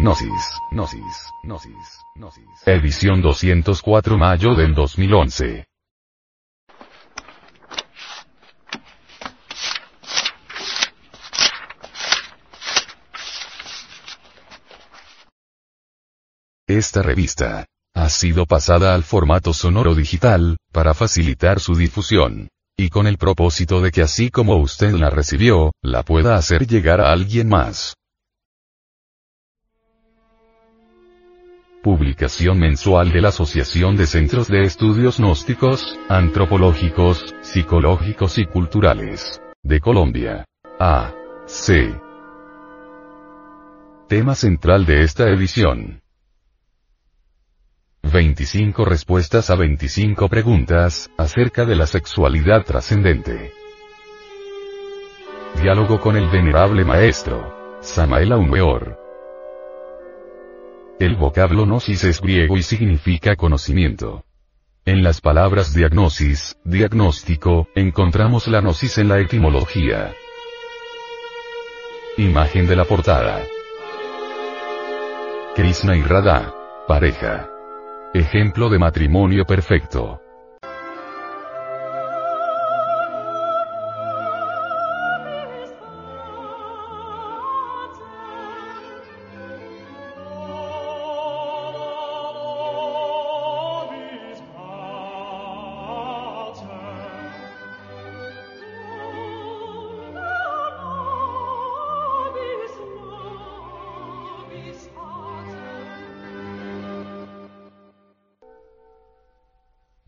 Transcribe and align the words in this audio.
Gnosis, 0.00 0.60
Gnosis, 0.72 1.30
Gnosis, 1.44 2.00
Gnosis. 2.16 2.44
Edición 2.66 3.22
204 3.22 4.18
mayo 4.18 4.54
del 4.56 4.74
2011. 4.74 5.66
Esta 16.66 17.02
revista 17.02 17.66
ha 17.94 18.08
sido 18.08 18.46
pasada 18.46 18.94
al 18.94 19.04
formato 19.04 19.52
sonoro 19.52 19.94
digital, 19.94 20.56
para 20.72 20.94
facilitar 20.94 21.60
su 21.60 21.76
difusión. 21.76 22.48
Y 22.76 22.88
con 22.88 23.06
el 23.06 23.16
propósito 23.16 23.80
de 23.80 23.92
que 23.92 24.02
así 24.02 24.30
como 24.30 24.56
usted 24.56 24.92
la 24.94 25.08
recibió, 25.08 25.70
la 25.80 26.02
pueda 26.02 26.34
hacer 26.34 26.66
llegar 26.66 27.00
a 27.00 27.12
alguien 27.12 27.48
más. 27.48 27.94
Publicación 31.84 32.58
mensual 32.58 33.12
de 33.12 33.20
la 33.20 33.28
Asociación 33.28 33.94
de 33.94 34.06
Centros 34.06 34.48
de 34.48 34.62
Estudios 34.62 35.18
Gnósticos, 35.18 35.98
Antropológicos, 36.08 37.34
Psicológicos 37.42 38.38
y 38.38 38.46
Culturales. 38.46 39.42
De 39.62 39.80
Colombia. 39.80 40.46
A. 40.80 41.12
C. 41.44 41.94
Tema 44.08 44.34
central 44.34 44.86
de 44.86 45.02
esta 45.02 45.28
edición. 45.28 46.00
25 48.10 48.86
respuestas 48.86 49.50
a 49.50 49.54
25 49.54 50.26
preguntas, 50.30 51.10
acerca 51.18 51.66
de 51.66 51.76
la 51.76 51.86
sexualidad 51.86 52.64
trascendente. 52.64 53.52
Diálogo 55.60 56.00
con 56.00 56.16
el 56.16 56.30
venerable 56.30 56.82
maestro. 56.82 57.78
Samael 57.82 58.32
Aumeor. 58.32 59.03
El 61.00 61.16
vocablo 61.16 61.66
gnosis 61.66 62.04
es 62.04 62.20
griego 62.20 62.56
y 62.56 62.62
significa 62.62 63.34
conocimiento. 63.34 64.24
En 64.84 65.02
las 65.02 65.20
palabras 65.20 65.74
diagnosis, 65.74 66.56
diagnóstico, 66.64 67.66
encontramos 67.74 68.46
la 68.46 68.60
gnosis 68.60 68.98
en 68.98 69.08
la 69.08 69.18
etimología. 69.18 70.14
Imagen 72.16 72.68
de 72.68 72.76
la 72.76 72.84
portada. 72.84 73.42
Krishna 75.56 75.96
y 75.96 76.02
Radha. 76.02 76.54
Pareja. 76.86 77.48
Ejemplo 78.12 78.68
de 78.68 78.78
matrimonio 78.78 79.44
perfecto. 79.46 80.20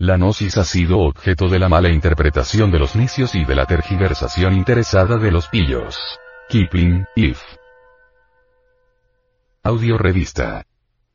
La 0.06 0.16
gnosis 0.16 0.56
ha 0.56 0.62
sido 0.62 1.00
objeto 1.00 1.48
de 1.48 1.58
la 1.58 1.68
mala 1.68 1.88
interpretación 1.88 2.70
de 2.70 2.78
los 2.78 2.94
necios 2.94 3.34
y 3.34 3.44
de 3.44 3.56
la 3.56 3.66
tergiversación 3.66 4.52
interesada 4.52 5.16
de 5.16 5.32
los 5.32 5.48
pillos. 5.48 5.98
Kipling, 6.48 7.04
If. 7.16 7.40
Audio 9.64 9.98
Revista. 9.98 10.64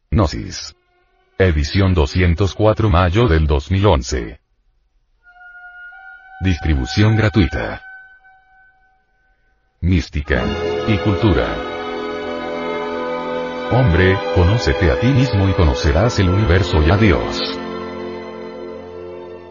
Gnosis. 0.09 0.75
Edición 1.37 1.93
204 1.93 2.89
mayo 2.89 3.29
del 3.29 3.47
2011. 3.47 4.41
Distribución 6.41 7.15
gratuita. 7.15 7.81
Mística. 9.79 10.43
Y 10.89 10.97
cultura. 10.97 11.47
Hombre, 13.71 14.17
conócete 14.35 14.91
a 14.91 14.99
ti 14.99 15.07
mismo 15.07 15.47
y 15.47 15.53
conocerás 15.53 16.19
el 16.19 16.27
universo 16.27 16.83
y 16.85 16.91
a 16.91 16.97
Dios. 16.97 17.60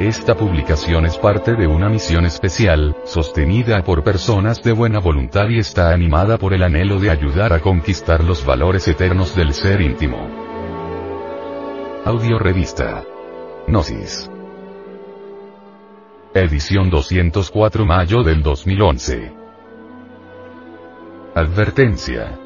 Esta 0.00 0.34
publicación 0.34 1.06
es 1.06 1.16
parte 1.16 1.54
de 1.54 1.66
una 1.66 1.88
misión 1.88 2.26
especial, 2.26 2.94
sostenida 3.06 3.82
por 3.82 4.04
personas 4.04 4.62
de 4.62 4.72
buena 4.72 4.98
voluntad 4.98 5.48
y 5.48 5.58
está 5.58 5.90
animada 5.90 6.36
por 6.36 6.52
el 6.52 6.62
anhelo 6.64 7.00
de 7.00 7.08
ayudar 7.08 7.54
a 7.54 7.60
conquistar 7.60 8.22
los 8.22 8.44
valores 8.44 8.86
eternos 8.88 9.34
del 9.34 9.54
ser 9.54 9.80
íntimo. 9.80 10.18
Audio 12.04 12.38
Revista. 12.38 13.04
Gnosis. 13.68 14.30
Edición 16.34 16.90
204 16.90 17.86
mayo 17.86 18.22
del 18.22 18.42
2011. 18.42 19.32
Advertencia. 21.34 22.45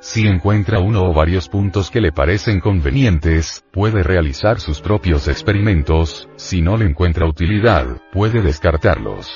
Si 0.00 0.26
encuentra 0.26 0.80
uno 0.80 1.04
o 1.04 1.12
varios 1.12 1.50
puntos 1.50 1.90
que 1.90 2.00
le 2.00 2.10
parecen 2.10 2.60
convenientes, 2.60 3.62
puede 3.70 4.02
realizar 4.02 4.58
sus 4.58 4.80
propios 4.80 5.28
experimentos, 5.28 6.26
si 6.36 6.62
no 6.62 6.78
le 6.78 6.86
encuentra 6.86 7.26
utilidad, 7.26 8.00
puede 8.10 8.40
descartarlos. 8.40 9.30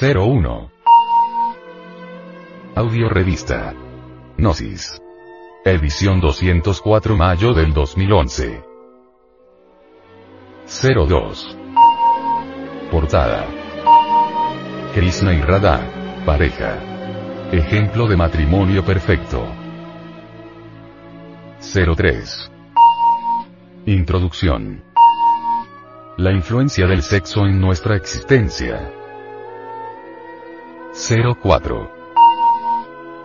01. 0.00 0.70
Audio 2.74 3.08
Revista. 3.10 3.74
Gnosis. 4.38 4.98
Edición 5.66 6.18
204 6.20 7.16
mayo 7.18 7.52
del 7.52 7.74
2011. 7.74 8.64
02. 10.66 11.58
Portada. 12.90 13.46
Krishna 14.94 15.34
y 15.34 15.42
Radha. 15.42 15.82
Pareja. 16.24 16.97
Ejemplo 17.52 18.06
de 18.06 18.14
matrimonio 18.14 18.84
perfecto. 18.84 19.42
03. 21.96 22.52
Introducción. 23.86 24.84
La 26.18 26.30
influencia 26.30 26.86
del 26.86 27.02
sexo 27.02 27.46
en 27.46 27.58
nuestra 27.58 27.96
existencia. 27.96 28.92
04. 30.92 31.90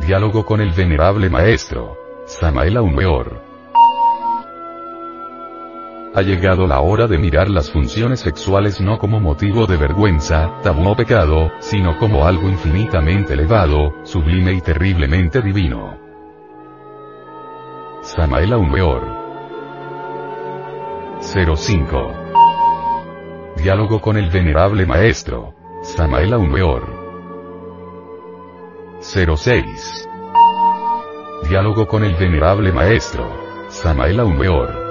Diálogo 0.07 0.45
con 0.45 0.61
el 0.61 0.71
venerable 0.71 1.29
maestro. 1.29 1.97
Samael 2.25 2.77
Aumeor. 2.77 3.42
Ha 6.15 6.21
llegado 6.21 6.67
la 6.67 6.79
hora 6.79 7.07
de 7.07 7.17
mirar 7.17 7.49
las 7.49 7.71
funciones 7.71 8.19
sexuales 8.19 8.79
no 8.79 8.99
como 8.99 9.19
motivo 9.19 9.65
de 9.65 9.77
vergüenza, 9.77 10.59
tabú 10.61 10.87
o 10.87 10.95
pecado, 10.95 11.51
sino 11.57 11.97
como 11.97 12.27
algo 12.27 12.47
infinitamente 12.49 13.33
elevado, 13.33 13.95
sublime 14.03 14.53
y 14.53 14.61
terriblemente 14.61 15.41
divino. 15.41 15.97
Samael 18.03 18.53
Aumeor. 18.53 19.01
05. 21.19 22.13
Diálogo 23.57 23.99
con 23.99 24.15
el 24.15 24.29
venerable 24.29 24.85
maestro. 24.85 25.55
Samael 25.81 26.33
Aumeor. 26.33 26.83
06. 28.99 30.09
Diálogo 31.49 31.87
con 31.87 32.03
el 32.03 32.13
venerable 32.13 32.71
maestro. 32.71 33.27
Samael 33.69 34.19
Aumeor. 34.19 34.82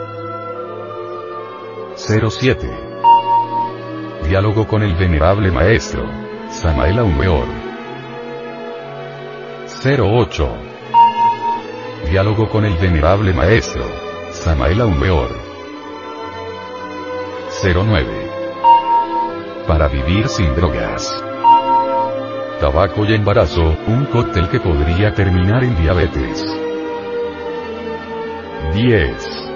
07. 2.05 2.69
Diálogo 4.29 4.67
con 4.67 4.83
el 4.83 4.95
venerable 4.95 5.53
maestro. 5.53 6.05
Samael 6.51 6.99
Aumeor. 6.99 7.47
08. 9.85 10.49
Diálogo 12.11 12.49
con 12.49 12.65
el 12.65 12.77
venerable 12.77 13.33
maestro. 13.33 13.85
Samael 14.33 14.81
Aumeor. 14.81 15.31
09. 17.63 18.31
Para 19.69 19.87
vivir 19.87 20.29
sin 20.29 20.55
drogas 20.57 21.23
tabaco 22.63 23.05
y 23.05 23.13
embarazo, 23.13 23.77
un 23.89 24.05
cóctel 24.05 24.49
que 24.49 24.61
podría 24.61 25.13
terminar 25.13 25.65
en 25.65 25.75
diabetes. 25.83 26.47
10. 28.73 29.52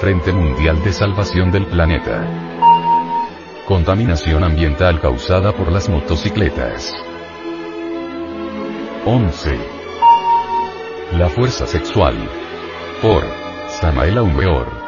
Frente 0.00 0.32
Mundial 0.32 0.82
de 0.82 0.94
Salvación 0.94 1.50
del 1.50 1.66
Planeta. 1.66 2.26
Contaminación 3.66 4.42
ambiental 4.42 4.98
causada 4.98 5.52
por 5.52 5.70
las 5.70 5.90
motocicletas. 5.90 6.90
11. 9.04 9.58
La 11.18 11.28
fuerza 11.28 11.66
sexual. 11.66 12.16
Por 13.02 13.24
Samael 13.68 14.16
Aumeor. 14.16 14.79